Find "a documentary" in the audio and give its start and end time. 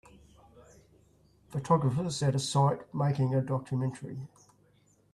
3.35-4.27